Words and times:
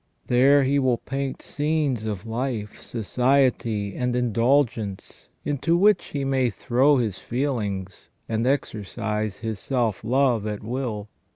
There 0.25 0.63
he 0.63 0.79
will 0.79 0.97
paint 0.97 1.43
scenes 1.43 2.05
of 2.05 2.25
life, 2.25 2.81
society, 2.81 3.95
and 3.95 4.15
indulgence 4.15 5.29
into 5.45 5.77
which 5.77 6.05
he 6.05 6.25
may 6.25 6.49
throw 6.49 6.97
his 6.97 7.19
feelings, 7.19 8.09
and 8.27 8.47
exercise 8.47 9.37
his 9.37 9.59
self 9.59 10.03
love 10.03 10.47
at 10.47 10.63
will. 10.63 11.07